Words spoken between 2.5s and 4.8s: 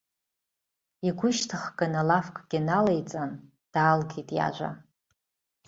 налеиҵан, даалгеит иажәа.